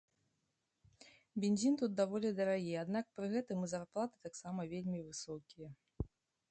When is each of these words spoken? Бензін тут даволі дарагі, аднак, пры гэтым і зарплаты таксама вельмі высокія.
Бензін 1.43 1.75
тут 1.81 1.91
даволі 1.99 2.31
дарагі, 2.39 2.73
аднак, 2.85 3.05
пры 3.19 3.27
гэтым 3.35 3.57
і 3.69 3.73
зарплаты 3.75 4.15
таксама 4.29 4.61
вельмі 4.75 4.99
высокія. 5.13 5.69